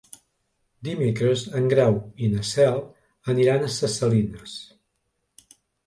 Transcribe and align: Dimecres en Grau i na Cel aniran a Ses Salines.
Dimecres 0.87 1.43
en 1.59 1.69
Grau 1.75 1.99
i 2.25 2.31
na 2.33 2.47
Cel 2.55 2.83
aniran 3.37 3.69
a 3.69 3.73
Ses 3.79 4.03
Salines. 4.03 4.61